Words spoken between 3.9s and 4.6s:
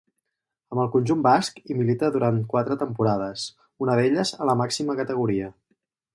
d'elles a la